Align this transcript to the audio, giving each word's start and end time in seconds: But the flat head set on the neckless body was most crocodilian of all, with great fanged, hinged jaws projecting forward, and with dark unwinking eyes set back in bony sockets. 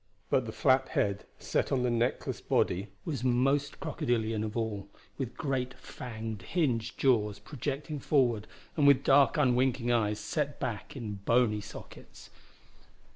But 0.31 0.47
the 0.47 0.51
flat 0.51 0.89
head 0.89 1.25
set 1.37 1.71
on 1.71 1.83
the 1.83 1.91
neckless 1.91 2.41
body 2.41 2.87
was 3.05 3.23
most 3.23 3.79
crocodilian 3.79 4.43
of 4.43 4.57
all, 4.57 4.87
with 5.19 5.37
great 5.37 5.75
fanged, 5.75 6.41
hinged 6.41 6.97
jaws 6.97 7.37
projecting 7.37 7.99
forward, 7.99 8.47
and 8.75 8.87
with 8.87 9.03
dark 9.03 9.37
unwinking 9.37 9.91
eyes 9.91 10.17
set 10.19 10.59
back 10.59 10.95
in 10.95 11.19
bony 11.23 11.61
sockets. 11.61 12.31